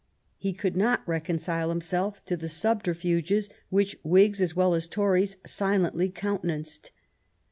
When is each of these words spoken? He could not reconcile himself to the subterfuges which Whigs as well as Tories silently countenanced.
He 0.35 0.53
could 0.53 0.75
not 0.75 1.07
reconcile 1.07 1.69
himself 1.69 2.25
to 2.25 2.35
the 2.35 2.49
subterfuges 2.49 3.49
which 3.69 3.99
Whigs 4.01 4.41
as 4.41 4.55
well 4.55 4.73
as 4.73 4.87
Tories 4.87 5.37
silently 5.45 6.09
countenanced. 6.09 6.89